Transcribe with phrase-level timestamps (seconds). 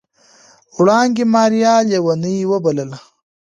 [0.77, 2.99] وړانګې ماريا ليونۍ وبلله.